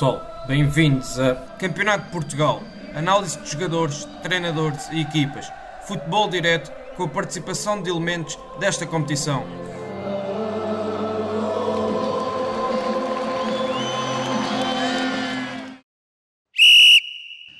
[0.00, 2.62] Pessoal, bem-vindos a Campeonato de Portugal,
[2.94, 5.52] análise de jogadores, treinadores e equipas,
[5.86, 9.44] futebol direto com a participação de elementos desta competição.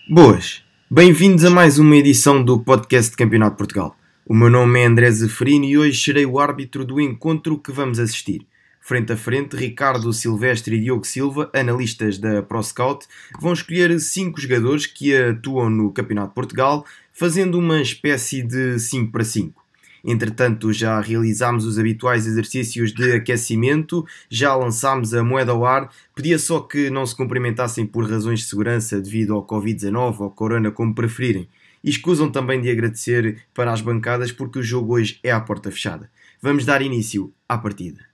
[0.08, 3.94] Boas, bem-vindos a mais uma edição do podcast de Campeonato de Portugal.
[4.26, 7.98] O meu nome é André Zeferino e hoje serei o árbitro do encontro que vamos
[7.98, 8.46] assistir.
[8.90, 13.06] Frente a frente, Ricardo Silvestre e Diogo Silva, analistas da ProScout,
[13.40, 19.12] vão escolher cinco jogadores que atuam no Campeonato de Portugal, fazendo uma espécie de 5
[19.12, 19.64] para 5.
[20.04, 26.36] Entretanto, já realizámos os habituais exercícios de aquecimento, já lançámos a moeda ao ar, pedia
[26.36, 30.96] só que não se cumprimentassem por razões de segurança devido ao Covid-19 ou Corona, como
[30.96, 31.48] preferirem.
[31.84, 35.70] E escusam também de agradecer para as bancadas porque o jogo hoje é à porta
[35.70, 36.10] fechada.
[36.42, 38.09] Vamos dar início à partida.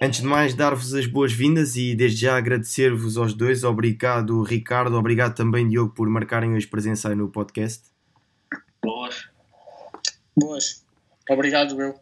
[0.00, 3.64] Antes de mais, dar-vos as boas-vindas e desde já agradecer-vos aos dois.
[3.64, 4.94] Obrigado, Ricardo.
[4.94, 7.84] Obrigado também, Diogo, por marcarem hoje presença aí no podcast.
[8.84, 9.30] Boas.
[10.36, 10.84] Boas.
[11.30, 11.94] Obrigado, eu.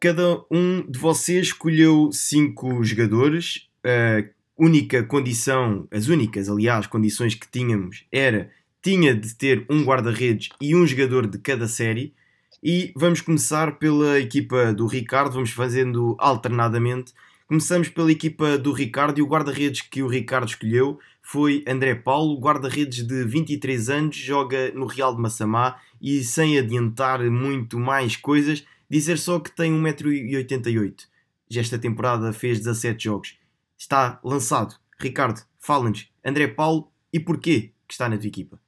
[0.00, 3.68] Cada um de vocês escolheu cinco jogadores.
[3.84, 4.22] A
[4.56, 10.76] única condição, as únicas, aliás, condições que tínhamos era tinha de ter um guarda-redes e
[10.76, 12.14] um jogador de cada série.
[12.62, 17.12] E vamos começar pela equipa do Ricardo, vamos fazendo alternadamente
[17.52, 22.40] Começamos pela equipa do Ricardo e o guarda-redes que o Ricardo escolheu foi André Paulo,
[22.40, 28.64] guarda-redes de 23 anos, joga no Real de Massamá e sem adiantar muito mais coisas,
[28.88, 31.06] dizer só que tem 1,88m.
[31.50, 33.36] Já esta temporada fez 17 jogos.
[33.76, 34.74] Está lançado.
[34.98, 38.58] Ricardo, fala-nos, André Paulo e porquê que está na tua equipa?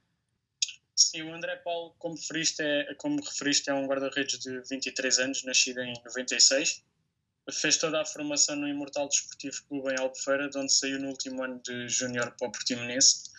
[0.95, 5.43] Sim, o André Paulo, como referiste, é, como referiste, é um guarda-redes de 23 anos,
[5.43, 6.85] nascido em 96
[7.51, 11.43] fez toda a formação no Imortal Desportivo Clube em Albufeira, de onde saiu no último
[11.43, 13.29] ano de júnior para o Portimonense.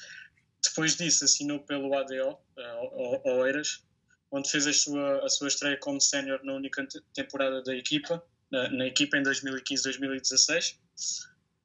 [0.62, 3.84] Depois disso assinou pelo ADO, uh, Oeiras,
[4.31, 8.69] onde fez a sua, a sua estreia como sénior na única temporada da equipa, na,
[8.71, 10.77] na equipa em 2015-2016.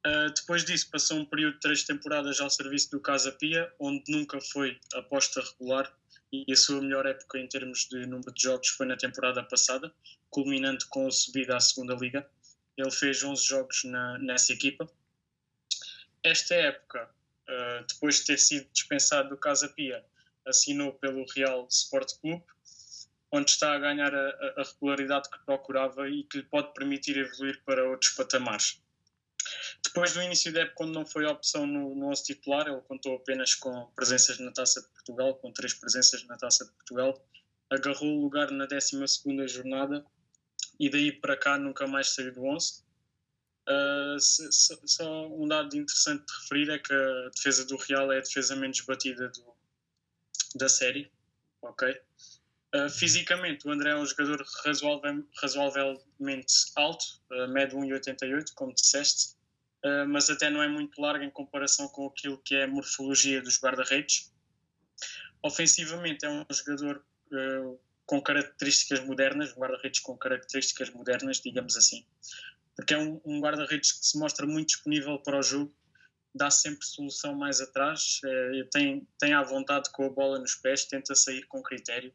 [0.06, 4.04] Uh, depois disso passou um período de três temporadas ao serviço do Casa Pia, onde
[4.08, 5.92] nunca foi aposta regular
[6.32, 9.94] e a sua melhor época em termos de número de jogos foi na temporada passada,
[10.30, 12.28] culminando com a subida à segunda liga.
[12.78, 14.90] Ele fez 11 jogos na, nessa equipa.
[16.24, 17.10] Esta época,
[17.50, 20.04] uh, depois de ter sido dispensado do Casa Pia,
[20.46, 22.44] assinou pelo Real Sport Clube,
[23.32, 27.62] onde está a ganhar a, a regularidade que procurava e que lhe pode permitir evoluir
[27.66, 28.82] para outros patamares.
[29.84, 33.16] Depois do início da época, quando não foi opção no, no 11 titular, ele contou
[33.16, 37.22] apenas com presenças na Taça de Portugal, com três presenças na Taça de Portugal,
[37.70, 38.98] agarrou o lugar na 12
[39.48, 40.06] jornada
[40.80, 42.84] e daí para cá nunca mais saiu do 11.
[43.70, 48.12] Uh, se, se, só um dado interessante de referir é que a defesa do Real
[48.12, 49.54] é a defesa menos batida do,
[50.56, 51.12] da série.
[51.62, 51.90] Ok?
[52.74, 54.44] Uh, fisicamente, o André é um jogador
[55.42, 59.36] razoavelmente alto, uh, mede 1,88, como disseste,
[59.86, 63.42] uh, mas até não é muito largo em comparação com aquilo que é a morfologia
[63.42, 64.32] dos guarda-redes.
[65.44, 72.06] Ofensivamente, é um jogador uh, com características modernas, guarda-redes com características modernas, digamos assim,
[72.76, 75.74] porque é um, um guarda-redes que se mostra muito disponível para o jogo,
[76.34, 78.22] dá sempre solução mais atrás,
[78.72, 82.14] tem, tem à vontade com a bola nos pés, tenta sair com critério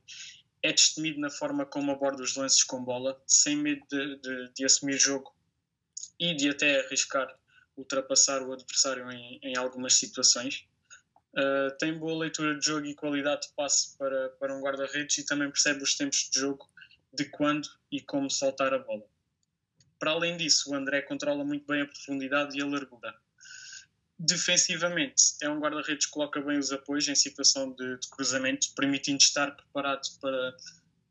[0.67, 4.65] é destemido na forma como aborda os lances com bola, sem medo de, de, de
[4.65, 5.35] assumir jogo
[6.19, 7.29] e de até arriscar
[7.77, 10.67] ultrapassar o adversário em, em algumas situações.
[11.35, 15.27] Uh, tem boa leitura de jogo e qualidade de passe para, para um guarda-redes e
[15.27, 16.67] também percebe os tempos de jogo
[17.13, 19.05] de quando e como soltar a bola.
[19.99, 23.15] Para além disso, o André controla muito bem a profundidade e a largura.
[24.19, 29.19] Defensivamente, é um guarda-redes que coloca bem os apoios em situação de, de cruzamento, permitindo
[29.19, 30.57] estar preparado para,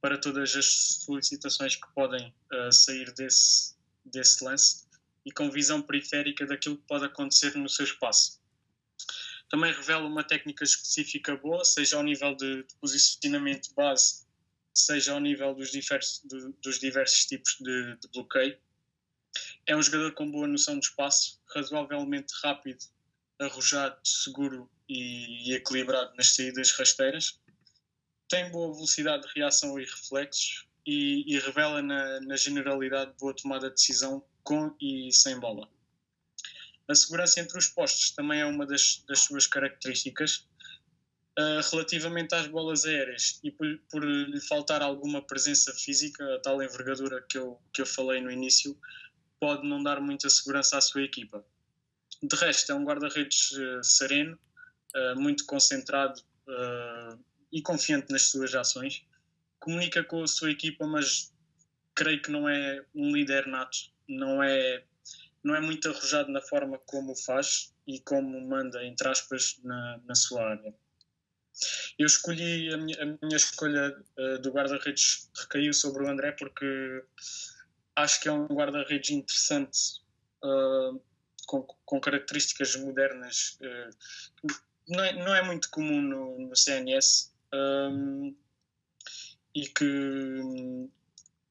[0.02, 0.66] para todas as
[1.04, 4.85] solicitações que podem uh, sair desse, desse lance
[5.26, 8.40] e com visão periférica daquilo que pode acontecer no seu espaço.
[9.50, 14.26] Também revela uma técnica específica boa, seja ao nível de, posicionamento base,
[14.74, 18.58] seja ao nível dos diversos, de, dos diversos tipos de, de bloqueio.
[19.66, 22.86] É um jogador com boa noção de espaço, razoavelmente rápido
[23.40, 27.40] arrojado, seguro e, e equilibrado nas saídas rasteiras.
[28.30, 33.70] Tem boa velocidade de reação e reflexos e, e revela na, na, generalidade boa tomada
[33.70, 35.68] de decisão com e sem bola.
[36.88, 40.48] A segurança entre os postos também é uma das, das suas características.
[41.38, 46.64] Uh, relativamente às bolas aéreas e por, por, lhe faltar alguma presença física, a tal
[46.64, 48.80] envergadura que eu, que eu falei no início,
[49.38, 51.46] pode não dar muita segurança à sua equipa.
[52.24, 53.52] De resto, é um guarda-redes
[53.84, 54.40] sereno,
[55.18, 56.22] muito concentrado
[57.52, 59.06] e confiante nas suas ações.
[59.66, 61.34] Comunica com a sua equipa, mas
[61.96, 63.76] creio que não é um líder nato,
[64.08, 64.84] não é,
[65.44, 70.14] não é muito arrojado na forma como faz e como manda, entre aspas, na, na
[70.14, 70.72] sua área.
[71.98, 77.04] Eu escolhi, a minha, a minha escolha uh, do guarda-redes recaiu sobre o André porque
[77.96, 79.80] acho que é um guarda-redes interessante,
[80.44, 81.02] uh,
[81.48, 83.58] com, com, características modernas.
[83.62, 84.54] Uh,
[84.90, 88.36] não, é, não é muito comum no, no CNS um,
[89.56, 90.90] e que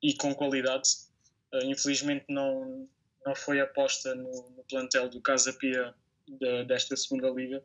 [0.03, 0.89] e com qualidade.
[1.63, 2.89] infelizmente não,
[3.25, 5.95] não foi aposta no, no plantel do Casa Pia
[6.29, 7.65] de, desta segunda liga,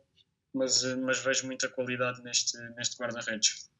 [0.54, 3.70] mas, mas vejo muita qualidade neste, neste guarda-redes.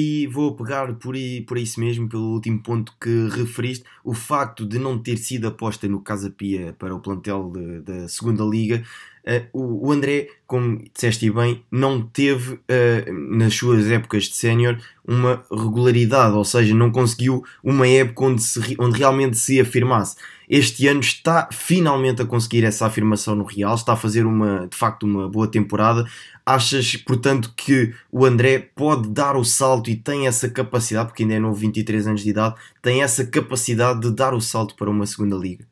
[0.00, 4.64] E vou pegar por, aí, por isso mesmo, pelo último ponto que referiste, o facto
[4.64, 7.52] de não ter sido aposta no Casa Pia para o plantel
[7.82, 8.84] da segunda liga.
[9.26, 14.78] Uh, o, o, André, como disseste bem, não teve uh, nas suas épocas de sénior
[15.04, 20.14] uma regularidade, ou seja, não conseguiu uma época onde, se, onde realmente se afirmasse
[20.48, 24.76] este ano está finalmente a conseguir essa afirmação no Real, está a fazer uma, de
[24.76, 26.08] facto uma boa temporada.
[26.44, 31.34] Achas, portanto, que o André pode dar o salto e tem essa capacidade, porque ainda
[31.34, 35.04] é novo, 23 anos de idade, tem essa capacidade de dar o salto para uma
[35.04, 35.66] segunda liga?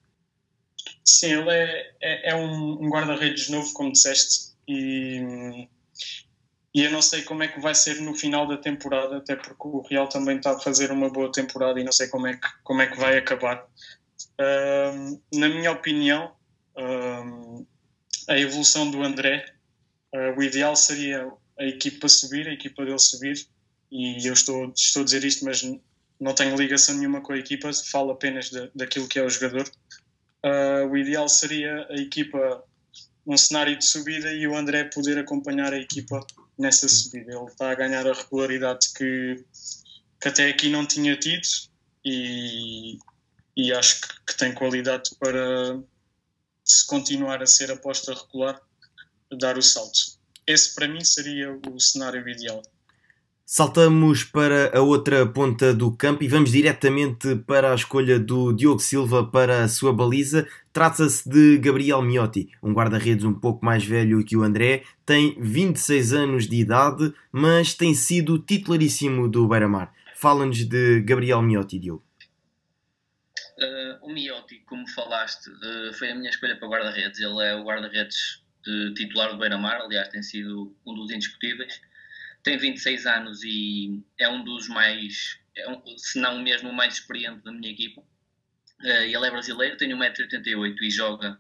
[1.02, 5.66] Sim, ele é, é, é um, um guarda-redes novo, como disseste, e,
[6.74, 9.66] e eu não sei como é que vai ser no final da temporada, até porque
[9.66, 12.48] o Real também está a fazer uma boa temporada e não sei como é que,
[12.62, 13.64] como é que vai acabar
[15.32, 16.32] na minha opinião,
[18.28, 19.44] a evolução do André,
[20.14, 23.46] uh, o ideal seria a equipa subir, a equipa dele subir,
[23.90, 25.62] e eu estou, estou a dizer isto, mas
[26.20, 29.70] não tenho ligação nenhuma com a equipa, falo apenas de, daquilo que é o jogador.
[30.44, 32.64] Uh, o ideal seria a equipa,
[33.26, 36.24] um cenário de subida e o André poder acompanhar a equipa
[36.58, 37.32] nessa subida.
[37.32, 39.44] Ele está a ganhar a regularidade que,
[40.20, 41.46] que até aqui não tinha tido
[42.04, 42.98] e,
[43.56, 45.80] e acho que, que, tem qualidade para,
[46.64, 48.60] se continuar a ser aposta regular,
[49.38, 50.16] dar o salto.
[50.46, 52.62] Esse para mim seria o cenário ideal.
[53.48, 58.80] Saltamos para a outra ponta do campo e vamos diretamente para a escolha do Diogo
[58.80, 60.48] Silva para a sua baliza.
[60.72, 66.12] Trata-se de Gabriel Miotti, um guarda-redes um pouco mais velho que o André, tem 26
[66.12, 69.92] anos de idade, mas tem sido titularíssimo do Beira-Mar.
[70.16, 72.05] Fala-nos de Gabriel Miotti, Diogo.
[73.58, 77.20] Uh, o Miotti, como falaste, uh, foi a minha escolha para guarda-redes.
[77.20, 78.44] Ele é o guarda-redes
[78.94, 81.80] titular do Beira-Mar, aliás, tem sido um dos indiscutíveis.
[82.42, 86.94] Tem 26 anos e é um dos mais, é um, se não mesmo o mais
[86.94, 88.00] experiente da minha equipa.
[88.82, 91.38] Uh, ele é brasileiro, tem 1,88m e joga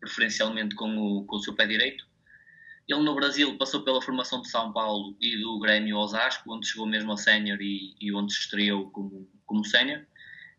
[0.00, 2.06] preferencialmente com o, com o seu pé direito.
[2.88, 6.86] Ele no Brasil passou pela formação de São Paulo e do Grêmio Osasco, onde chegou
[6.86, 10.06] mesmo a sénior e, e onde se estreou como, como sénior.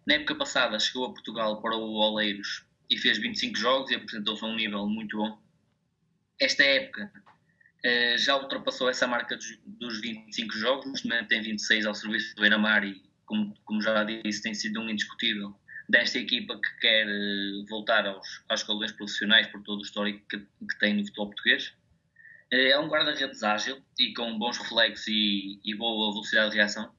[0.10, 4.44] Na época passada chegou a Portugal para o Oleiros e fez 25 jogos e apresentou-se
[4.44, 5.39] a um nível muito bom.
[6.42, 7.12] Esta época
[7.86, 12.36] uh, já ultrapassou essa marca dos, dos 25 jogos, neste momento tem 26 ao serviço
[12.36, 15.56] do Beira-Mar e, como, como já disse, tem sido um indiscutível
[15.88, 20.80] desta equipa que quer uh, voltar aos, aos profissionais por todo o histórico que, que
[20.80, 21.68] tem no futebol português.
[22.51, 26.98] Uh, é um guarda-redes ágil e com bons reflexos e, e boa velocidade de reação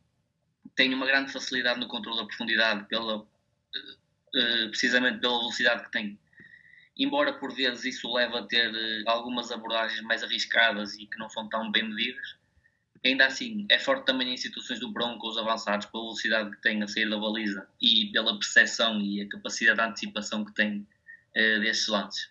[0.74, 6.18] tem uma grande facilidade no controle da profundidade, pela, uh, precisamente pela velocidade que tem.
[6.96, 11.28] Embora por vezes isso leve a ter uh, algumas abordagens mais arriscadas e que não
[11.28, 12.36] são tão bem medidas,
[13.04, 16.82] ainda assim é forte também em situações do bronco os avançados, pela velocidade que tem
[16.82, 20.86] a sair da baliza e pela percepção e a capacidade de antecipação que tem
[21.60, 22.28] destes lances.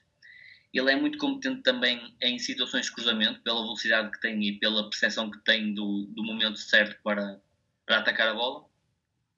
[0.74, 4.88] Ele é muito competente também em situações de cruzamento, pela velocidade que tem e pela
[4.88, 7.42] percepção que tem do, do momento certo para,
[7.90, 8.66] para atacar a bola.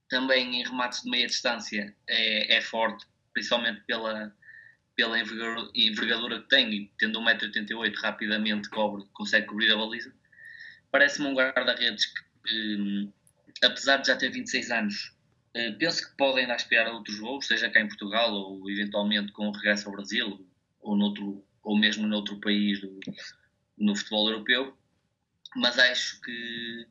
[0.09, 4.35] Também em remates de meia distância é, é forte, principalmente pela,
[4.93, 10.13] pela envergadura que tem e tendo 1,88m rapidamente cobre, consegue cobrir a baliza.
[10.91, 13.13] Parece-me um guarda-redes que, hum,
[13.63, 15.15] apesar de já ter 26 anos,
[15.55, 19.31] uh, penso que podem ainda aspirar a outros voos, seja cá em Portugal ou eventualmente
[19.31, 20.45] com o regresso ao Brasil
[20.81, 22.99] ou, noutro, ou mesmo noutro país do,
[23.77, 24.77] no futebol europeu.
[25.55, 26.85] Mas acho que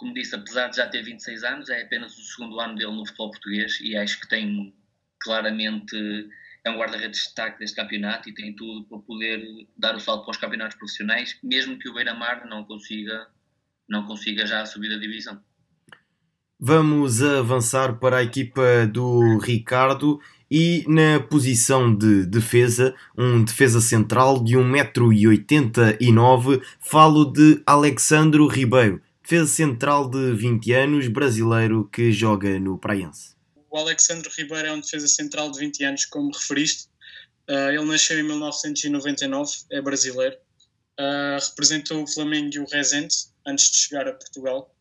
[0.00, 3.04] como disse, apesar de já ter 26 anos, é apenas o segundo ano dele no
[3.04, 4.74] futebol português e acho que tem
[5.22, 5.94] claramente
[6.64, 9.42] é um guarda-redes de destaque deste campeonato e tem tudo para poder
[9.76, 13.26] dar o salto para os campeonatos profissionais, mesmo que o Beira-Mar não consiga,
[13.86, 15.38] não consiga já subir da divisão.
[16.58, 24.42] Vamos avançar para a equipa do Ricardo E na posição de defesa, um defesa central
[24.42, 29.00] de 1,89m, falo de Alexandro Ribeiro,
[29.30, 33.36] defesa central de 20 anos, brasileiro que joga no Praiense.
[33.70, 36.88] O Alexandre Ribeiro é um defesa central de 20 anos, como referiste.
[37.48, 40.36] Uh, ele nasceu em 1999, é brasileiro.
[40.98, 43.14] Uh, representou o Flamengo e o Rezende
[43.46, 44.74] antes de chegar a Portugal.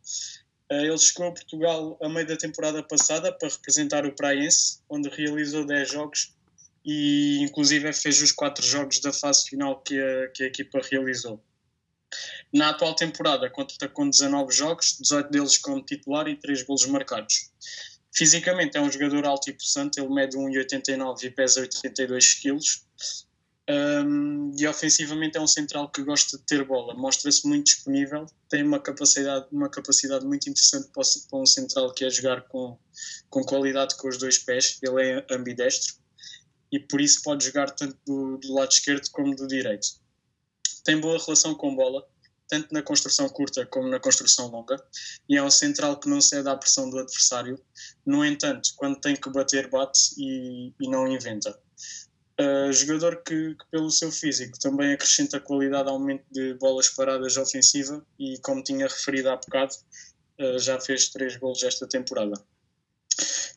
[0.72, 5.10] Uh, ele chegou a Portugal a meio da temporada passada para representar o Praiense, onde
[5.10, 6.34] realizou 10 jogos
[6.84, 11.40] e inclusive fez os 4 jogos da fase final que a, que a equipa realizou.
[12.54, 17.52] Na atual temporada conta com 19 jogos, 18 deles como titular e 3 golos marcados.
[18.12, 22.58] Fisicamente é um jogador alto e possante, ele mede 1,89 e pesa 82 kg.
[23.72, 28.64] Um, e ofensivamente é um central que gosta de ter bola, mostra-se muito disponível, tem
[28.64, 32.80] uma capacidade, uma capacidade muito interessante para um central que é jogar com,
[33.30, 35.94] com qualidade com os dois pés, ele é ambidestro
[36.72, 39.88] e por isso pode jogar tanto do, do lado esquerdo como do direito.
[40.84, 42.06] Tem boa relação com bola,
[42.48, 44.76] tanto na construção curta como na construção longa,
[45.30, 47.60] e é um central que não cede à pressão do adversário.
[48.06, 51.58] No entanto, quando tem que bater, bate e, e não inventa.
[52.42, 57.36] Uh, jogador que, que, pelo seu físico, também acrescenta qualidade ao aumento de bolas paradas
[57.36, 59.76] ofensiva e, como tinha referido há bocado,
[60.40, 62.34] uh, já fez três gols esta temporada.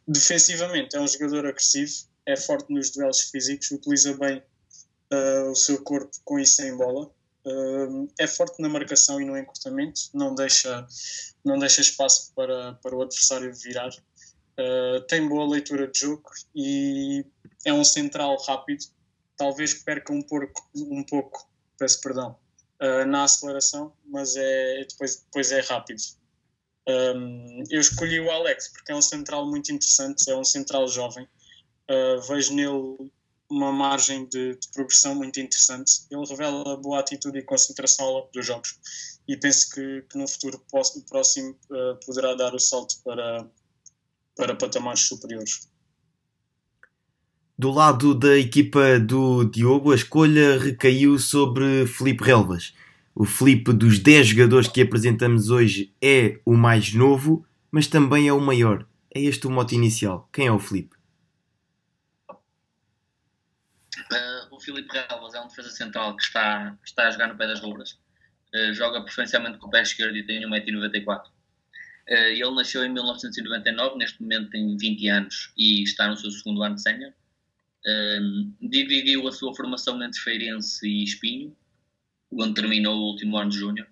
[0.06, 1.92] Defensivamente, é um jogador agressivo,
[2.26, 4.42] é forte nos duelos físicos, utiliza bem
[5.12, 7.10] uh, o seu corpo com e sem bola,
[7.44, 10.86] Uh, é forte na marcação e no encurtamento, não deixa,
[11.44, 13.90] não deixa espaço para, para o adversário virar.
[13.90, 17.26] Uh, tem boa leitura de jogo e
[17.64, 18.84] é um central rápido.
[19.36, 22.38] Talvez perca um pouco, um pouco peço perdão,
[23.08, 26.00] na aceleração, mas é, depois, depois é rápido.
[26.88, 31.26] Um, eu escolhi o Alex porque é um central muito interessante, é um central jovem.
[31.90, 33.10] Uh, vejo nele
[33.52, 36.06] uma margem de, de, progressão muito interessante.
[36.10, 38.78] Ele revela boa atitude e concentração ao longo dos jogos
[39.28, 40.60] e penso que, que no futuro
[41.08, 43.46] próximo uh, poderá dar o salto para,
[44.34, 45.68] para patamares superiores.
[47.58, 52.72] Do lado da equipa do Diogo, a escolha recaiu sobre Felipe Relvas.
[53.14, 58.32] O Felipe dos 10 jogadores que apresentamos hoje é o mais novo, mas também é
[58.32, 58.86] o maior.
[59.14, 60.28] É este o mote inicial.
[60.32, 61.01] Quem é o Felipe?
[64.62, 67.98] Filipe Relvas é um defesa central que está, está a jogar no pé das rubras.
[68.54, 71.20] Uh, joga preferencialmente com o pé esquerdo e tem 1,94m.
[71.20, 71.30] Uh,
[72.06, 76.62] eh, ele nasceu em 1999, neste momento tem 20 anos e está no seu segundo
[76.62, 77.12] ano de sénior.
[77.86, 81.56] Uh, dividiu a sua formação entre Feirense e Espinho,
[82.32, 83.86] onde terminou o último ano de júnior.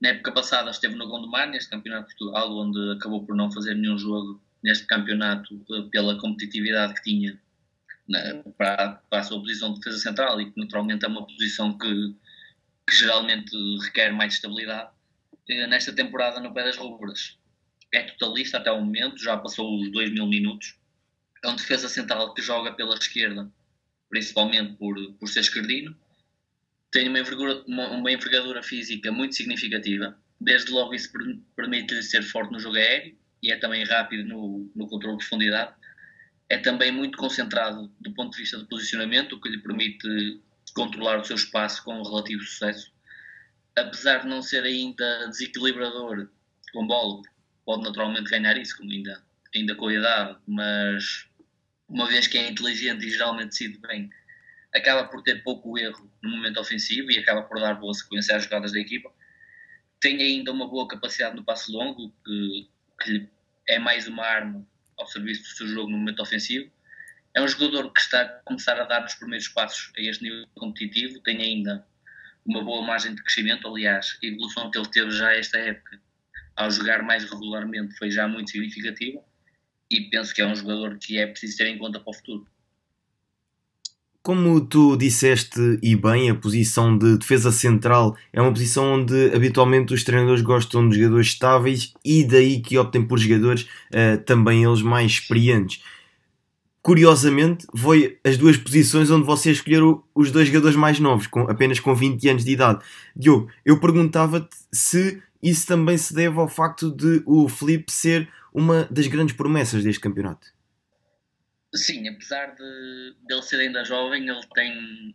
[0.00, 3.74] Na época passada esteve no Gondomar, neste campeonato de Portugal, onde acabou por não fazer
[3.74, 5.60] nenhum jogo neste campeonato
[5.90, 7.40] pela competitividade que tinha
[8.08, 11.76] né, para, para, a sua posição de defesa central e que naturalmente é uma posição
[11.76, 12.14] que,
[12.88, 14.90] que geralmente requer mais estabilidade.
[15.48, 17.38] Eh, nesta temporada no pé das rubras
[17.92, 20.78] é totalista até o momento, já passou os 2 mil minutos.
[21.44, 23.50] É um defesa central que joga pela esquerda,
[24.08, 25.96] principalmente por, por ser esquerdino.
[26.90, 30.18] Tem uma envergadura, uma, uma envergadura física muito significativa.
[30.40, 31.10] Desde logo isso
[31.56, 35.74] permite-lhe ser forte no jogo aéreo e é também rápido no, no controle de profundidade
[36.48, 40.40] é também muito concentrado do ponto de vista do posicionamento, o que lhe permite
[40.74, 42.92] controlar o seu espaço com relativo sucesso.
[43.76, 46.28] Apesar de não ser ainda desequilibrador
[46.72, 47.22] com bola,
[47.64, 49.22] pode naturalmente ganhar isso, como ainda,
[49.54, 51.28] ainda com a idade, mas
[51.88, 54.10] uma vez que é inteligente e geralmente decide bem,
[54.74, 58.44] acaba por ter pouco erro no momento ofensivo e acaba por dar boa sequência às
[58.44, 59.10] jogadas da equipa.
[60.00, 62.68] Tem ainda uma boa capacidade no passo longo, que,
[63.02, 63.28] que
[63.66, 64.66] é mais uma arma
[64.98, 66.70] ao serviço do seu jogo no momento ofensivo.
[67.34, 70.46] É um jogador que está a começar a dar os primeiros passos a este nível
[70.54, 71.86] competitivo, tem ainda
[72.44, 76.00] uma boa margem de crescimento, aliás, a evolução que ele teve já esta época
[76.56, 79.22] ao jogar mais regularmente foi já muito significativa
[79.90, 82.46] e penso que é um jogador que é preciso ter em conta para o futuro.
[84.28, 89.94] Como tu disseste e bem, a posição de defesa central é uma posição onde habitualmente
[89.94, 94.82] os treinadores gostam de jogadores estáveis e daí que optem por jogadores uh, também eles
[94.82, 95.82] mais experientes.
[96.82, 101.80] Curiosamente, foi as duas posições onde vocês escolheram os dois jogadores mais novos, com, apenas
[101.80, 102.84] com 20 anos de idade.
[103.16, 108.86] Diogo, eu perguntava-te se isso também se deve ao facto de o Felipe ser uma
[108.90, 110.57] das grandes promessas deste campeonato.
[111.74, 115.14] Sim, apesar de, de ele ser ainda jovem, ele tem,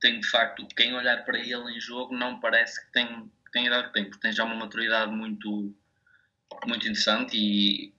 [0.00, 3.06] tem de facto, quem olhar para ele em jogo não parece que tem,
[3.44, 5.74] que tem idade que tem, porque tem já uma maturidade muito,
[6.66, 7.94] muito interessante e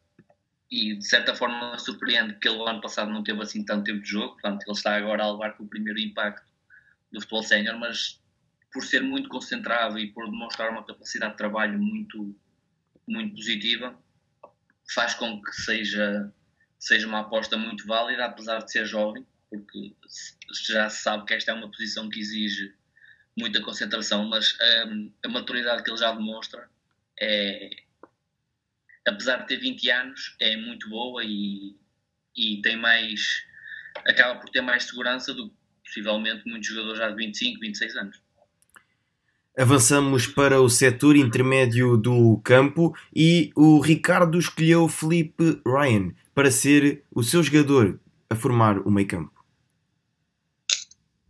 [0.71, 4.09] e de certa forma surpreende que ele ano passado não teve assim tanto tempo de
[4.09, 6.51] jogo, portanto ele está agora a levar com o primeiro impacto
[7.11, 8.21] do futebol sénior, mas
[8.73, 12.35] por ser muito concentrado e por demonstrar uma capacidade de trabalho muito,
[13.07, 13.97] muito positiva,
[14.93, 16.33] faz com que seja,
[16.85, 19.95] seja uma aposta muito válida, apesar de ser jovem, porque
[20.67, 22.73] já se sabe que esta é uma posição que exige
[23.35, 24.55] muita concentração, mas
[24.87, 26.69] um, a maturidade que ele já demonstra
[27.19, 27.69] é,
[29.07, 31.75] apesar de ter 20 anos, é muito boa e,
[32.35, 33.43] e tem mais
[34.07, 38.21] acaba por ter mais segurança do que possivelmente muitos jogadores já de 25, 26 anos.
[39.57, 47.03] Avançamos para o setor intermédio do campo e o Ricardo escolheu Felipe Ryan para ser
[47.09, 47.97] o seu jogador
[48.29, 49.33] a formar o meio campo.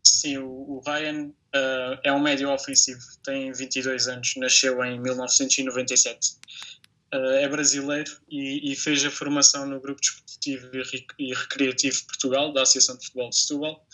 [0.04, 6.38] Sim, o, Ryan uh, é um médio ofensivo, tem 22 anos, nasceu em 1997.
[7.14, 10.70] Uh, eh, é brasileiro e, e, fez a formação no Grupo Desportivo
[11.20, 13.88] e Recreativo Portugal, da Associação de Futebol de Setúbal,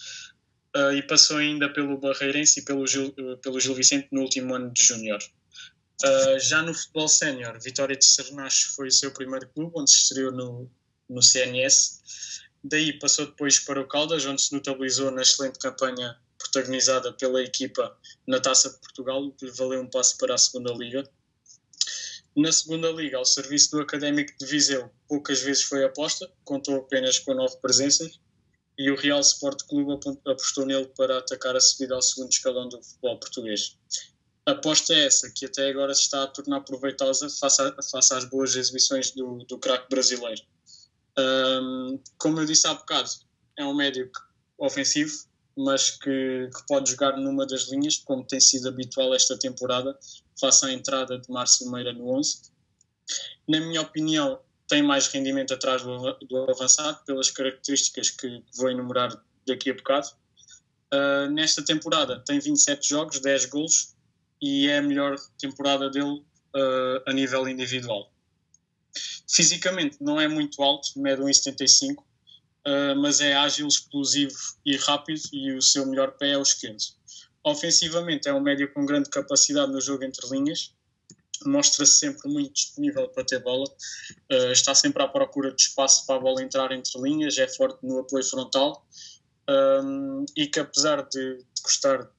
[0.77, 4.72] uh, e passou ainda pelo Barreirense e pelo Gil, pelo Gil Vicente no último ano
[4.72, 5.20] de júnior.
[6.39, 10.32] Já no futebol sénior, Vitória de Sernache foi o seu primeiro clube, onde se estreou
[10.32, 10.68] no,
[11.12, 12.01] no CNS.
[12.63, 17.96] Daí passou depois para o Caldas, onde se notabilizou na excelente campanha protagonizada pela equipa
[18.25, 21.03] na Taça de Portugal, o que lhe valeu um passo para a segunda Liga.
[22.36, 27.20] Na segunda Liga, ao serviço do Académico de Viseu, poucas vezes foi aposta, contou apenas
[27.20, 28.19] com nove presenças,
[28.78, 32.82] e o Real Sport Clube apostou nele para atacar a subida ao segundo escalão do
[32.82, 33.78] futebol português.
[34.45, 38.26] Aposta é essa, que até agora se está a tornar proveitosa face, a, face às
[38.26, 40.41] boas exibições do, do craque brasileiro.
[41.17, 43.10] Um, como eu disse há bocado,
[43.58, 44.10] é um médio
[44.58, 45.26] ofensivo,
[45.58, 49.97] mas que, que, pode jogar numa das linhas, como tem sido habitual esta temporada,
[50.39, 52.52] face à entrada de Márcio Meira no 11.
[53.47, 59.12] Na minha opinião, tem mais rendimento atrás do, do avançado, pelas características que vou enumerar
[59.45, 60.08] daqui a bocado.
[60.93, 63.95] Uh, nesta temporada tem 27 jogos, 10 golos
[64.41, 66.24] e é a melhor temporada dele
[66.56, 68.11] uh, a nível individual.
[69.34, 75.54] Fisicamente não é muito alto, mede 1,75, uh, mas é ágil, explosivo e rápido e
[75.54, 76.82] o seu melhor pé é o esquerdo.
[77.44, 80.74] Ofensivamente é um médio com grande capacidade no jogo entre linhas,
[81.46, 86.15] mostra-se sempre muito disponível para ter bola, uh, está sempre à procura de espaço para
[86.15, 88.86] a bola entrar entre linhas, é forte no apoio frontal
[89.50, 92.10] um, e que apesar de, de gostar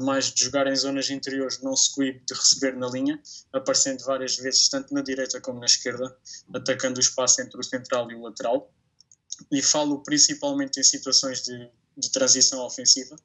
[0.00, 3.20] mais de jogar em zonas interiores, não se coíbe de receber na linha,
[3.52, 6.16] aparecendo várias vezes tanto na direita como na esquerda,
[6.54, 8.72] atacando o espaço entre o central e o lateral.
[9.50, 13.16] E falo principalmente em situações de, de transição ofensiva,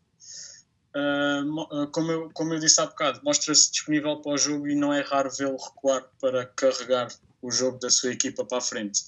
[0.98, 4.92] Uh, como, eu, como eu disse há bocado, mostra-se disponível para o jogo e não
[4.92, 7.08] é raro vê-lo recuar para carregar
[7.40, 9.04] o jogo da sua equipa para a frente.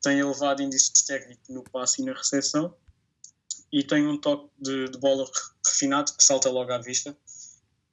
[0.00, 2.74] Tem elevado índice técnico no passe e na recepção
[3.72, 5.28] e tem um toque de, de bola
[5.66, 7.16] refinado que salta logo à vista.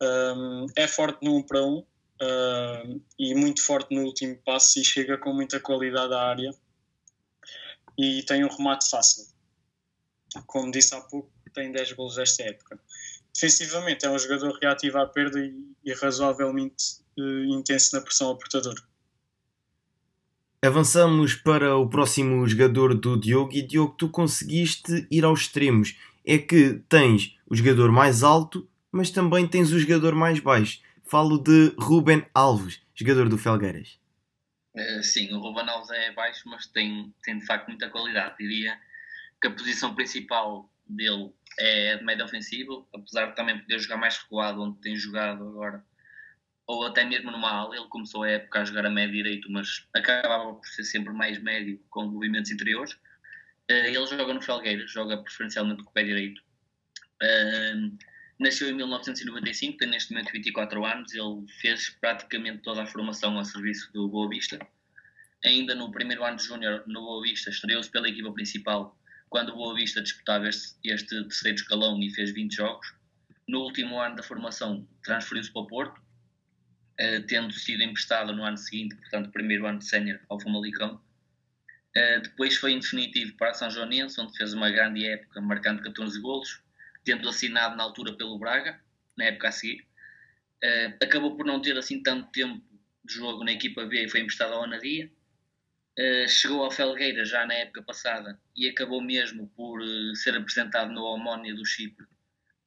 [0.02, 4.82] Um, é forte no 1 um para 1 um, e muito forte no último passe
[4.82, 6.54] e chega com muita qualidade à área
[7.98, 9.26] e tem um remate fácil.
[10.48, 12.80] Como disse há pouco, tem 10 gols esta época
[13.36, 18.38] defensivamente é um jogador reativo à perda e, e razoavelmente uh, intenso na pressão ao
[18.38, 18.76] portador.
[20.66, 25.96] Avançamos para o próximo jogador do Diogo e Diogo, tu conseguiste ir aos extremos.
[26.26, 30.82] É que tens o jogador mais alto, mas também tens o jogador mais baixo.
[31.04, 34.00] Falo de Ruben Alves, jogador do Felgueiras.
[34.76, 38.36] Uh, sim, o Ruben Alves é baixo, mas tem, tem de facto muita qualidade.
[38.40, 38.76] Diria
[39.40, 44.18] que a posição principal dele é de médio ofensivo, apesar de também poder jogar mais
[44.18, 45.86] recuado, onde tem jogado agora,
[46.68, 47.76] ou até mesmo numa ala.
[47.76, 51.42] Ele começou a época a jogar a médio direito, mas acabava por ser sempre mais
[51.42, 52.98] médio com movimentos interiores.
[53.68, 56.42] Eh, ele joga no Felgueiras, joga preferencialmente com o pé direito.
[58.38, 61.14] Nasceu em 1995, tem neste momento 24 anos.
[61.14, 64.60] Ele fez praticamente toda a formação a serviço do Boa Vista.
[65.44, 68.98] Ainda no primeiro ano de Júnior no Boa Vista, estreou-se pela equipa principal
[69.30, 72.94] quando o Boa Vista disputava este, este terceiro escalão e fez 20 jogos.
[73.48, 76.02] No último ano da formação, transferiu-se para o Porto,
[77.28, 81.02] tendo sido emprestado no ano seguinte, portanto, primeiro ano de sénior ao Famalicão.
[81.96, 86.20] Eh, depois foi em definitivo para São Joanense, onde fez uma grande época, marcando 14
[86.20, 86.62] golos,
[87.04, 88.80] tendo assinado na altura pelo Braga,
[89.18, 89.86] na época a seguir.
[90.64, 92.64] Eh, acabou por não ter assim tanto tempo
[93.04, 95.12] de jogo na equipa B e foi emprestado ao Anadia
[95.98, 100.92] Uh, chegou ao Felgueira já na época passada e acabou mesmo por uh, ser apresentado
[100.92, 102.06] no Omónia do Chipre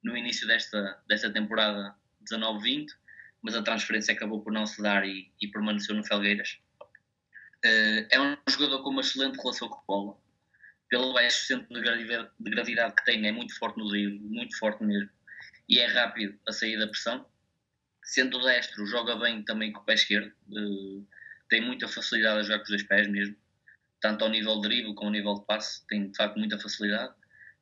[0.02, 2.86] no início desta, desta temporada 19-20,
[3.42, 6.58] mas a transferência acabou por não se dar e, e permaneceu no Felgueiras.
[7.62, 10.18] é um jogador com uma excelente relação com a bola.
[10.88, 15.10] Pelo baixo centro de gravidade que tem, é muito forte no drible, muito forte mesmo.
[15.68, 17.26] E é rápido a sair da pressão.
[18.02, 20.32] Sendo destro, joga bem também com o pé esquerdo.
[21.50, 23.36] tem muita facilidade a jogar com os dois pés mesmo.
[24.00, 25.86] Tanto ao nível de drible como ao nível de passe.
[25.88, 27.12] Tem de facto muita facilidade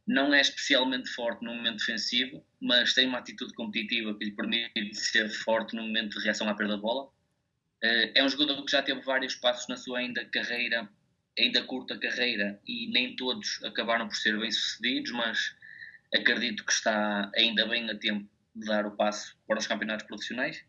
[0.07, 4.95] não é especialmente forte no momento defensivo, mas tem uma atitude competitiva que lhe permite
[4.95, 7.11] ser forte no momento de reação à perda de bola.
[7.83, 10.89] Eh, é um jogador que já teve vários passos na sua ainda carreira,
[11.39, 15.57] ainda curta carreira, e nem todos acabaram por ser bem-sucedidos, mas
[16.15, 20.65] acredito que está ainda bem a tempo de dar o passo para os campeonatos profissionais,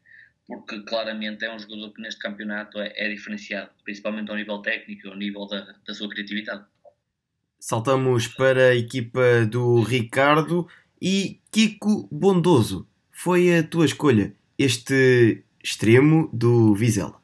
[0.48, 5.10] porque claramente é um jogador que neste campeonato é, é diferenciado, principalmente ao nível técnico,
[5.10, 6.66] ao nível da, da sua criatividade.
[7.60, 10.68] Saltamos para a equipa do Ricardo
[11.02, 12.88] e Kiko Bondoso.
[13.12, 17.20] Foi a tua escolha, este extremo do Vizela.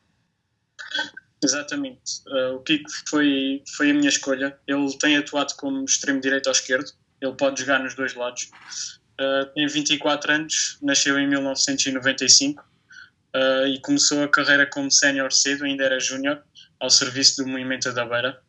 [1.43, 2.21] Exatamente.
[2.27, 4.57] Uh, o Kiko foi, foi a minha escolha.
[4.67, 6.91] Ele tem atuado como extremo direito ou esquerdo.
[7.21, 8.49] Ele pode jogar nos dois lados.
[9.19, 12.63] Uh, tem 24 anos, nasceu em 1995
[13.35, 16.41] uh, e começou a carreira como sénior cedo, ainda era júnior,
[16.79, 18.41] ao serviço do Movimento da Beira.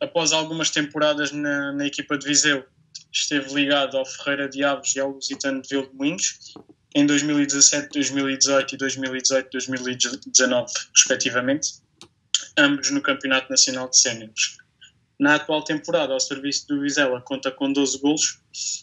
[0.00, 2.64] Após algumas temporadas na, na, equipa de Viseu,
[3.12, 6.54] esteve ligado ao Ferreira de Aves e ao Lusitano de Vilmoinhos
[6.94, 11.68] em 2017, 2018 e 2018-2019, respectivamente,
[12.58, 14.56] ambos no Campeonato Nacional de Séniores.
[15.18, 18.40] Na atual temporada, ao serviço do Vizela, conta com 12 golos,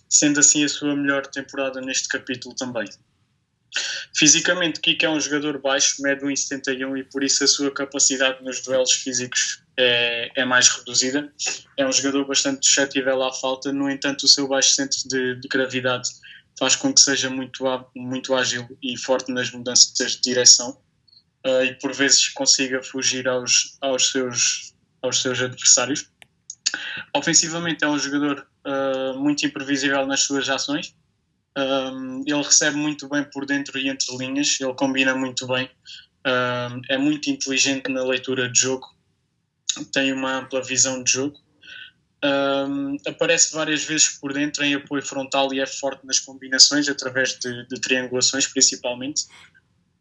[0.08, 2.88] sendo assim a sua melhor temporada neste capítulo também.
[4.16, 8.62] Fisicamente, Kiko é um jogador baixo, mede 1,71 e por isso a sua capacidade nos
[8.62, 11.32] duelos físicos é, é mais reduzida.
[11.78, 15.48] É um jogador bastante suscetível à falta, no entanto, o seu baixo centro de, de
[15.48, 16.10] gravidade
[16.58, 17.64] faz com que seja muito,
[17.96, 20.72] muito ágil e forte nas mudanças de direção
[21.46, 26.10] uh, e por vezes consiga fugir aos, aos, seus, aos seus adversários.
[27.16, 30.96] Ofensivamente é um jogador uh, muito imprevisível nas suas ações.
[31.56, 35.68] Um, ele recebe muito bem por dentro e entre linhas, ele combina muito bem,
[36.26, 38.97] um, é muito inteligente na leitura de jogo
[39.86, 41.38] tem uma ampla visão de jogo.
[42.24, 47.38] Um, aparece várias vezes por dentro em apoio frontal e é forte nas combinações, através
[47.40, 49.26] de, de triangulações principalmente,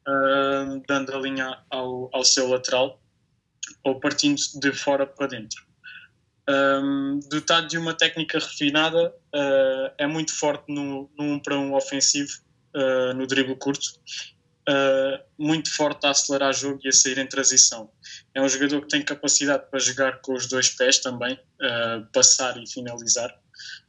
[0.09, 3.01] um, dando a linha ao, ao seu lateral
[3.85, 5.67] ou partindo de fora para dentro.
[6.49, 11.75] Um, dotado de uma técnica refinada, uh, é muito forte no, no 1 para 1
[11.75, 12.31] ofensivo,
[12.75, 13.99] uh, no drible curto,
[14.69, 17.91] uh, muito forte a acelerar jogo e a sair em transição.
[18.37, 22.63] É um jogador que tem capacidade para jogar com os dois pés também, uh, passar
[22.63, 23.35] e finalizar.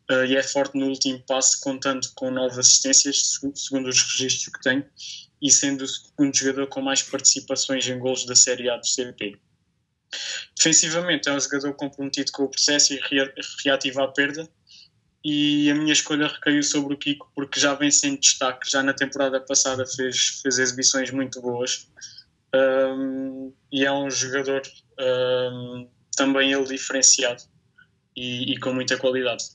[0.10, 4.62] Uh, e é forte no último passe, contando com nove assistências, segundo os registros que
[4.62, 4.86] tem,
[5.41, 9.38] e sendo o segundo jogador com mais participações em golos da Série A do CP.
[10.55, 13.01] Defensivamente, é um jogador comprometido com o processo e
[13.65, 14.47] reativa à perda,
[15.25, 18.93] e a minha escolha recaiu sobre o Kiko porque já vem sem destaque, já na
[18.93, 21.86] temporada passada fez, fez exibições muito boas
[22.58, 24.62] um, e é um jogador
[25.00, 27.43] um, também ele diferenciado
[28.15, 29.46] e, e com muita qualidade.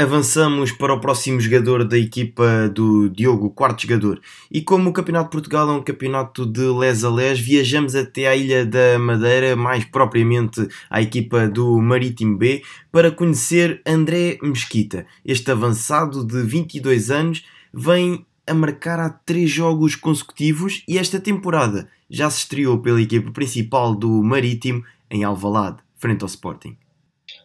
[0.00, 4.20] Avançamos para o próximo jogador da equipa do Diogo, quarto jogador.
[4.48, 8.28] E como o Campeonato de Portugal é um campeonato de les a les, viajamos até
[8.28, 15.04] à Ilha da Madeira, mais propriamente à equipa do Marítimo B, para conhecer André Mesquita.
[15.24, 21.88] Este avançado de 22 anos vem a marcar há três jogos consecutivos e esta temporada
[22.10, 26.76] já se estreou pela equipa principal do Marítimo em Alvalade, frente ao Sporting.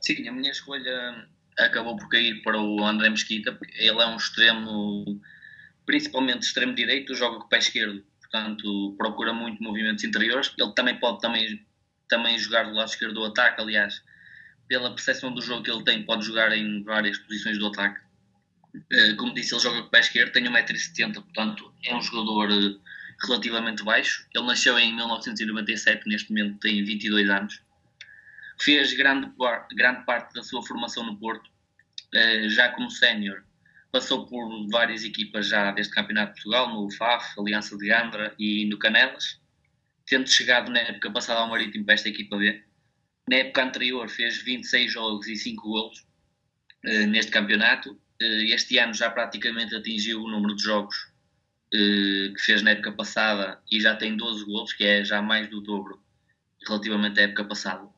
[0.01, 5.21] Sim, a minha escolha acabou por cair para o André Mesquita, ele é um extremo,
[5.85, 10.99] principalmente extremo direito, joga com o pé esquerdo, portanto procura muito movimentos interiores, ele também
[10.99, 11.65] pode também,
[12.07, 14.01] também jogar do lado esquerdo do ataque, aliás,
[14.67, 18.01] pela percepção do jogo que ele tem, pode jogar em várias posições do ataque.
[18.91, 22.49] Eh, como disse, ele joga com o pé esquerdo, tem 1,70m, portanto é um jogador
[22.51, 22.75] eh,
[23.25, 24.27] relativamente baixo.
[24.33, 27.61] Ele nasceu em 1997, neste momento tem 22 anos
[28.59, 29.31] fez grande,
[29.75, 31.49] grande parte da sua formação no Porto,
[32.13, 33.43] eh, já como sénior.
[33.91, 38.65] Passou por várias equipas já deste Campeonato de Portugal, no FAF, Aliança de Gandra e
[38.65, 39.39] no Canelas,
[40.05, 42.63] tendo chegado na época passada ao Marítimo para esta equipa B.
[43.29, 46.05] Na época anterior fez 26 jogos e 5 golos
[46.83, 47.99] eh, neste campeonato.
[48.19, 51.12] Eh, este ano já praticamente atingiu o número de jogos
[51.77, 55.61] que fez na época passada e já tem 12 golos, que é já mais do
[55.61, 55.99] dobro
[56.67, 57.93] relativamente à época passada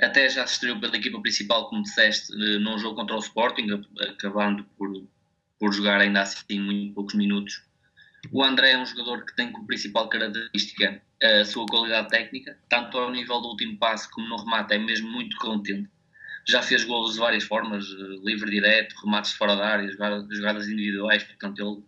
[0.00, 3.66] até já se estreou pela equipa principal, como disseste, eh, num jogo contra o Sporting,
[4.00, 4.90] acabando por,
[5.58, 7.62] por jogar ainda assim muito poucos minutos.
[8.32, 12.98] O André é um jogador que tem como principal característica a sua qualidade técnica, tanto
[12.98, 15.88] ao nível do último passe como no remate, é mesmo muito contente.
[16.46, 21.22] Já fez golos de várias formas, eh, livre direto, remates fora da área, jogadas individuais,
[21.24, 21.82] portanto ele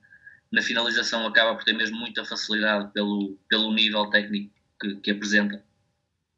[0.52, 5.64] na finalização acaba por ter mesmo muita facilidade pelo, pelo nível técnico que, que apresenta.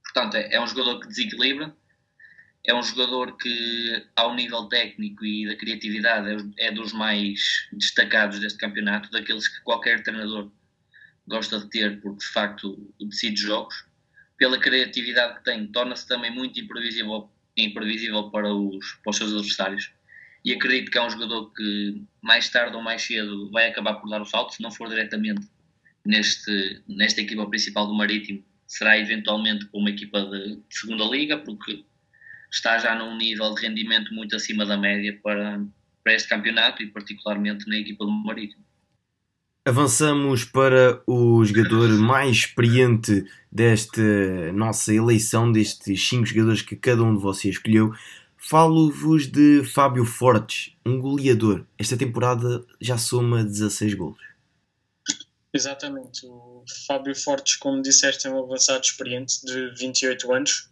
[0.05, 1.75] Portanto, é, é um jogador que desequilibra,
[2.65, 8.41] é um jogador que, ao nível técnico e da criatividade, é, é dos mais destacados
[8.41, 10.51] deste campeonato, daqueles que qualquer treinador
[11.27, 13.87] gosta de ter, porque de facto decide jogos.
[14.37, 19.93] Pela criatividade que tem, torna-se também muito imprevisível, imprevisível para, os, para os seus adversários.
[20.45, 24.09] E acredito que é um jogador que, mais tarde ou mais cedo, vai acabar por
[24.09, 25.47] dar o salto, se não for diretamente
[26.05, 31.39] neste, nesta equipa principal do Marítimo, será eventualmente para uma equipa de, de segunda liga,
[31.39, 31.85] porque
[32.51, 35.63] está já num nível de rendimento muito acima da média para,
[36.03, 38.65] para este campeonato e particularmente na equipa do Marítimo.
[39.67, 47.15] Avançamos para o jogador mais experiente desta nossa eleição, destes cinco jogadores que cada um
[47.15, 47.93] de vocês escolheu.
[48.39, 51.67] Falo-vos de Fábio Fortes, um goleador.
[51.77, 54.29] Esta temporada já soma 16 golos.
[55.53, 56.25] Exatamente.
[56.25, 60.69] O Fábio Fortes, como disseste, é um avançado experiente de 28 anos,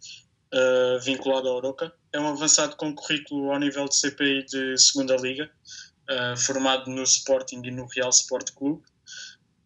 [0.53, 1.93] uh, vinculado ao Oroca.
[2.13, 5.51] É um avançado com currículo ao nível de CPI de segunda Liga,
[6.09, 8.81] uh, formado no Sporting e no Real Sport Clube.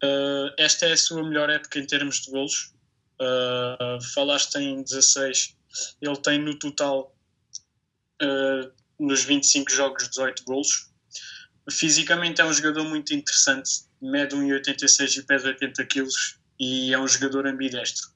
[0.04, 2.74] Uh, esta é a sua melhor época em termos de golos.
[4.16, 5.56] falaste em 16,
[6.02, 7.16] ele tem no total,
[9.00, 10.92] nos 25 jogos, 18 golos.
[11.70, 16.08] Fisicamente é um jogador muito interessante, mede 1,86 e pesa 80 kg
[16.60, 18.10] e é um jogador ambidestro.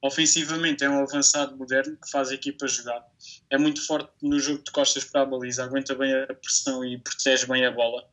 [0.00, 3.04] Ofensivamente é um avançado moderno que faz a equipa jogar.
[3.50, 6.98] É muito forte no jogo de costas para a baliza, aguenta bem a pressão e
[6.98, 8.04] protege bem a bola.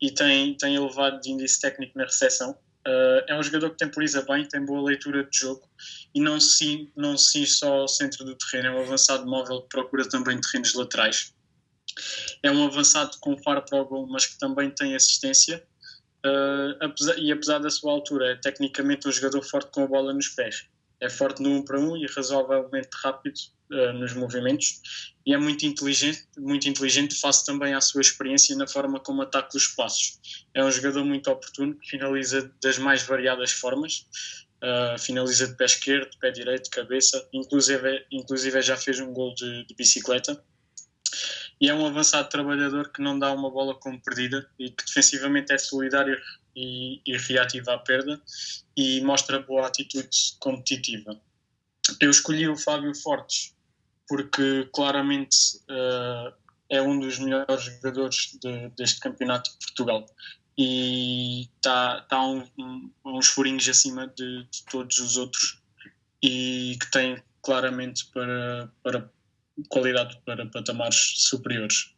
[0.00, 2.52] E tem, tem elevado de índice técnico na recepção.
[2.86, 5.68] Uh, é um jogador que temporiza bem, tem boa leitura de jogo
[6.16, 8.68] e não se, não se só ao centro do terreno.
[8.68, 11.32] É um avançado móvel que procura também terrenos laterais.
[12.42, 15.64] É um avançado com faro para o gol, mas que também tem assistência
[16.26, 20.12] Uh, apesar, e apesar da sua altura, é tecnicamente um jogador forte com a bola
[20.12, 20.66] nos pés.
[21.00, 23.36] É forte no 1 um para 1 um e razoavelmente rápido
[23.70, 25.14] uh, nos movimentos.
[25.24, 29.56] E é muito inteligente, muito inteligente face também à sua experiência na forma como ataca
[29.56, 30.18] os espaços.
[30.52, 34.06] É um jogador muito oportuno que finaliza das mais variadas formas.
[34.66, 37.28] Uh, finaliza de pé esquerdo, de pé direito, cabeça.
[37.32, 40.42] Inclusive, inclusive já fez um gol de, de bicicleta
[41.60, 45.52] e é um avançado trabalhador que não dá uma bola como perdida e que defensivamente
[45.52, 46.20] é solidário
[46.54, 48.20] e, e reativo à perda
[48.76, 51.18] e mostra boa atitude competitiva.
[52.00, 53.54] Eu escolhi o Fábio Fortes
[54.08, 55.36] porque claramente
[55.70, 56.32] uh,
[56.68, 60.06] é um dos melhores jogadores de, deste campeonato de Portugal
[60.58, 65.60] e está tá um, um, uns furinhos acima de, de todos os outros
[66.22, 69.10] e que tem claramente para, para
[69.68, 71.94] qualidade para patamares superiores.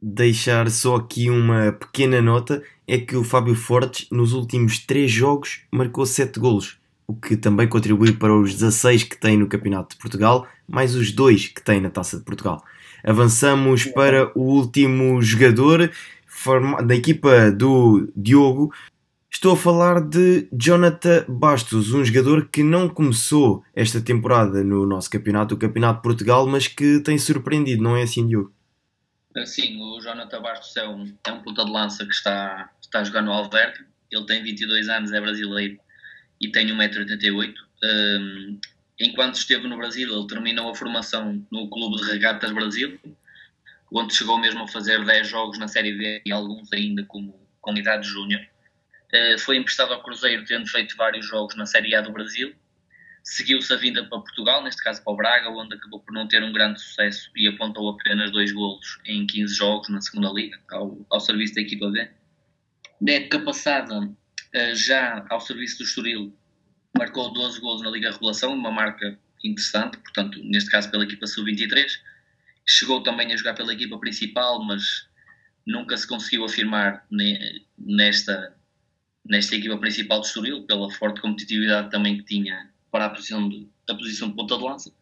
[0.00, 5.62] Deixar só aqui uma pequena nota: é que o Fábio Fortes, nos últimos 3 jogos,
[5.72, 10.00] marcou 7 golos, o que também contribui para os 16 que tem no Campeonato de
[10.00, 12.62] Portugal, mais os 2 que tem na Taça de Portugal.
[13.02, 15.90] Avançamos para o último jogador
[16.86, 18.72] da equipa do Diogo,
[19.30, 25.10] Estou a falar de Jonathan Bastos, um jogador que não começou esta temporada no nosso
[25.10, 28.52] campeonato, o Campeonato de Portugal, mas que tem surpreendido, não é assim, Diogo?
[29.36, 33.00] Ah, sim, o Jonathan Bastos é um, é um puta de lança que está, está
[33.00, 33.84] a jogar no Alverca.
[34.10, 35.78] Ele tem 22 anos, é brasileiro
[36.40, 37.54] e tem 1,88m.
[37.84, 38.58] Um,
[38.98, 42.98] enquanto esteve no Brasil, ele terminou a formação no Clube de Regatas Brasil,
[43.92, 47.76] onde chegou mesmo a fazer 10 jogos na Série B e alguns ainda como, com
[47.76, 48.40] idade júnior.
[49.12, 52.54] Eh, foi emprestado ao Cruzeiro, tendo feito vários jogos na Série A do Brasil.
[53.24, 56.42] Seguiu-se a vinda para Portugal, neste caso para o Braga, onde acabou por não ter
[56.42, 61.06] um grande sucesso e apontou apenas dois golos em 15 jogos na segunda Liga, ao,
[61.10, 62.10] ao serviço da equipa B.
[63.00, 64.10] Na época passada,
[64.52, 66.36] eh, já ao serviço do Estoril,
[66.96, 72.00] marcou 12 golos na Liga Revelação, uma marca interessante, portanto, neste caso pela equipa Sub-23.
[72.68, 75.08] Chegou também a jogar pela equipa principal, mas
[75.66, 77.06] nunca se conseguiu afirmar
[77.78, 78.54] nesta,
[79.24, 83.68] nesta equipa principal de Estoril, pela forte competitividade também que tinha para a posição de,
[83.88, 84.92] a posição de ponta de lança.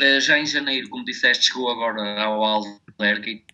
[0.00, 3.44] Uh, já em janeiro, como disseste, chegou agora ao Alverca e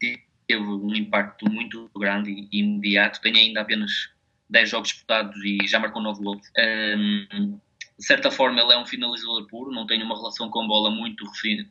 [0.47, 3.21] teve um impacto muito grande e imediato.
[3.21, 4.11] Tem ainda apenas
[4.51, 6.47] 10 jogos disputados e já marcou 9 gols.
[6.59, 7.59] Um,
[7.99, 11.25] de certa forma, ele é um finalizador puro, não tem uma relação com bola muito,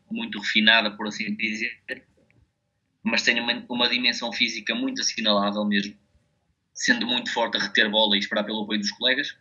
[0.10, 1.82] muito refinada, por assim dizer,
[3.04, 5.98] mas tem uma, uma dimensão física muito assinalável mesmo
[6.74, 9.36] sendo muito forte a reter bola e esperar pelo apoio dos colegas.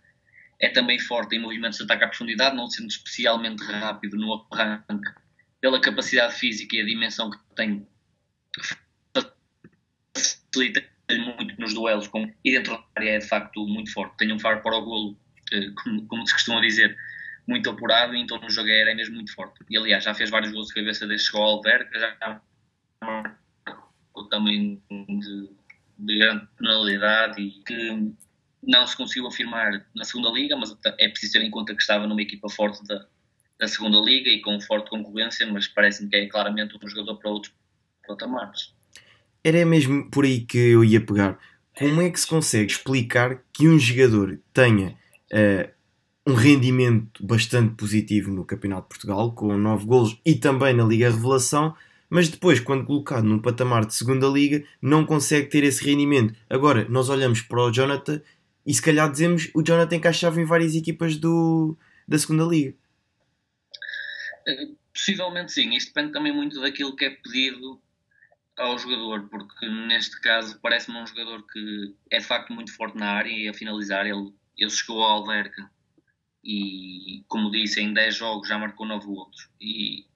[0.61, 5.11] É também forte em movimentos de ataque à profundidade, não sendo especialmente rápido no arranque,
[5.61, 7.87] pela capacidade física e a dimensão que tem,
[10.17, 10.85] facilita
[11.37, 14.17] muito nos duelos com, e dentro da área é de facto muito forte.
[14.19, 15.19] Tem um faro para o golo,
[15.83, 16.97] como, como se costuma dizer,
[17.47, 19.61] muito apurado, e então no jogo é mesmo muito forte.
[19.69, 22.41] E aliás, já fez vários gols de cabeça desde chegou ao Alverca, já
[24.33, 25.51] também de,
[25.99, 28.13] de grande penalidade e que
[28.63, 32.07] não se conseguiu afirmar na segunda liga, mas é preciso ter em conta que estava
[32.07, 33.07] numa equipa forte da,
[33.59, 37.31] da segunda liga e com forte concorrência, mas parece-me que é claramente um jogador para
[37.31, 37.53] outros
[38.07, 38.75] patamares.
[39.45, 41.39] Era mesmo por aí que eu ia pegar.
[41.77, 44.97] Como é que se consegue explicar que um jogador tenha
[45.33, 45.71] uh,
[46.27, 51.11] um rendimento bastante positivo no Campeonato de Portugal, com 9 golos e também na Liga
[51.11, 51.75] Revelação,
[52.09, 56.35] mas depois, quando colocado num patamar de segunda liga, não consegue ter esse rendimento.
[56.49, 58.21] Agora, nós olhamos para o Jonathan
[58.67, 62.75] e se calhar dizemos o Jonathan encaixava em várias equipas do, da segunda liga.
[64.93, 67.81] Possivelmente sim, isto depende também muito daquilo que é pedido
[68.59, 73.11] ao jogador, porque neste caso parece-me um jogador que é de facto muito forte na
[73.11, 74.07] área e a finalizar.
[74.07, 75.71] Ele, ele chegou ao Alverca
[76.45, 79.49] e, como disse, em 10 jogos já marcou 9 outros.
[79.61, 80.07] E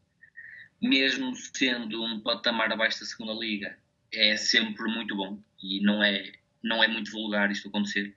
[0.81, 3.79] mesmo sendo um patamar abaixo da segunda liga,
[4.13, 8.17] é sempre muito bom e não é, não é muito vulgar isto acontecer.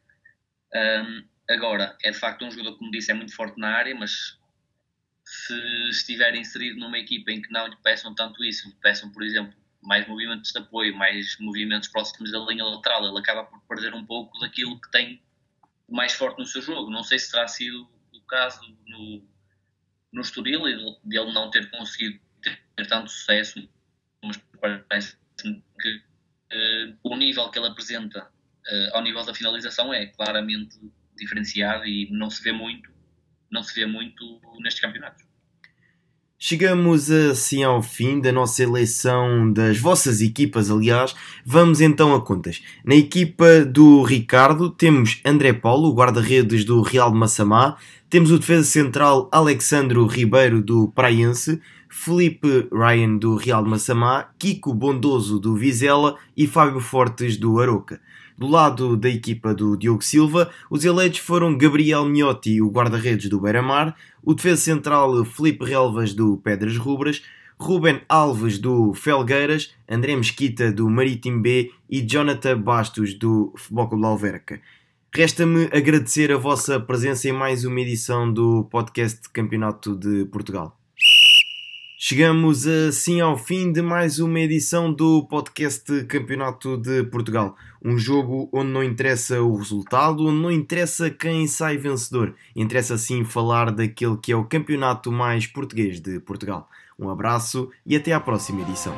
[0.73, 4.37] Um, agora, é de facto um jogador, como disse, é muito forte na área, mas
[5.25, 9.23] se estiver inserido numa equipa em que não lhe peçam tanto isso, lhe peçam, por
[9.23, 13.93] exemplo, mais movimentos de apoio, mais movimentos próximos da linha lateral, ele acaba por perder
[13.93, 15.21] um pouco daquilo que tem
[15.89, 16.89] mais forte no seu jogo.
[16.89, 19.27] Não sei se terá sido o caso no,
[20.11, 20.63] no Estoril,
[21.03, 23.69] de ele não ter conseguido ter tanto sucesso,
[24.23, 24.37] mas
[24.87, 30.79] parece-me que uh, o nível que ele apresenta uh, ao nível da finalização é claramente
[31.15, 32.91] diferenciado e não se vê muito,
[33.51, 35.28] não se vê muito nestes campeonatos.
[36.41, 41.13] Chegamos assim ao fim da nossa eleição das vossas equipas, aliás.
[41.45, 42.61] Vamos então a contas.
[42.85, 47.75] Na equipa do Ricardo temos André Paulo, guarda-redes do Real de Massamá.
[48.09, 51.59] Temos o defesa central Alexandro Ribeiro do Praiense.
[51.89, 57.99] Felipe Ryan do Real de Massamá, Kiko Bondoso do Vizela e Fábio Fortes do Aroca.
[58.39, 63.37] Do lado da equipa do Diogo Silva, os eleitos foram Gabriel Miotti, o guarda-redes do
[63.37, 67.21] Beira-Mar, o defesa central Felipe Relvas do Pedras Rubras,
[67.59, 74.05] Ruben Alves do Felgueiras, André Mesquita do Marítimo B e Jonathan Bastos do Futebol Clube
[74.05, 74.61] Alverca.
[75.13, 80.78] Resta-me agradecer a vossa presença em mais uma edição do podcast Campeonato de Portugal.
[82.01, 87.57] Chegamos assim ao fim de mais uma edição do podcast Campeonato de Portugal.
[87.83, 92.33] Um jogo onde não interessa o resultado, onde não interessa quem sai vencedor.
[92.55, 96.69] Interessa sim falar daquele que é o campeonato mais português de Portugal.
[96.97, 98.95] Um abraço e até à próxima edição.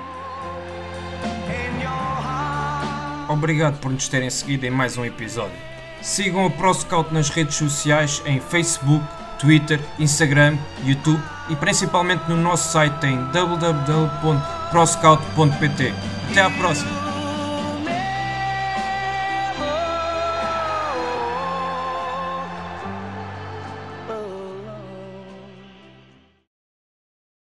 [3.27, 5.57] Obrigado por nos terem seguido em mais um episódio.
[6.03, 9.03] Sigam o ProScout nas redes sociais em Facebook,
[9.39, 11.19] Twitter, Instagram, YouTube
[11.51, 15.93] e principalmente no nosso site em www.proscout.pt.
[16.31, 17.10] Até à próxima!